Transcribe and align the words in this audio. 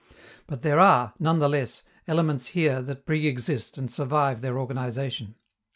but 0.47 0.63
there 0.63 0.79
are, 0.79 1.13
none 1.19 1.37
the 1.37 1.47
less, 1.47 1.83
elements 2.07 2.47
here 2.57 2.81
that 2.81 3.05
pre 3.05 3.27
exist 3.27 3.77
and 3.77 3.91
survive 3.91 4.41
their 4.41 4.57
organization. 4.57 5.35